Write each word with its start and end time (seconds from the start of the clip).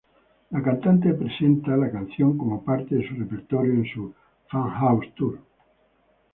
La 0.49 0.63
cantante 0.63 1.13
presente 1.13 1.69
la 1.69 1.91
canción 1.91 2.35
como 2.35 2.63
parte 2.65 2.95
de 2.95 3.07
su 3.07 3.13
repertorio 3.17 3.73
en 3.73 3.85
su 3.85 4.11
Funhouse 4.51 5.13
tour. 5.13 5.37